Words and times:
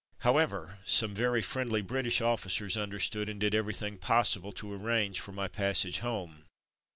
However, 0.21 0.79
some 0.83 1.13
very 1.13 1.43
friendly 1.43 1.83
British 1.83 2.21
officers 2.21 2.75
understood, 2.75 3.29
and 3.29 3.39
did 3.39 3.53
everything 3.53 3.99
possible 3.99 4.51
to 4.53 4.73
arrange 4.73 5.19
for 5.19 5.31
my 5.31 5.47
passage 5.47 5.99
home. 5.99 6.45